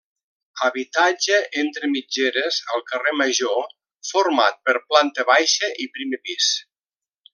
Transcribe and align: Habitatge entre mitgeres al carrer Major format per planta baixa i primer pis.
Habitatge 0.67 1.35
entre 1.63 1.89
mitgeres 1.91 2.57
al 2.77 2.83
carrer 2.93 3.13
Major 3.19 3.59
format 4.13 4.59
per 4.69 4.77
planta 4.95 5.27
baixa 5.33 5.71
i 5.85 5.91
primer 5.99 6.23
pis. 6.31 6.49